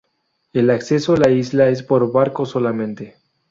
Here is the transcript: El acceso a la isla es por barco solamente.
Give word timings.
El 0.51 0.71
acceso 0.71 1.13
a 1.13 1.17
la 1.17 1.29
isla 1.29 1.69
es 1.69 1.83
por 1.83 2.11
barco 2.11 2.43
solamente. 2.47 3.17